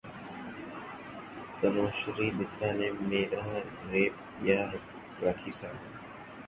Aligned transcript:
تنوشری 1.57 2.27
دتہ 2.37 2.69
نے 2.77 2.87
میرا 3.09 3.45
ریپ 3.91 4.15
کیا 4.35 4.61
راکھی 5.21 5.51
ساونت 5.59 5.93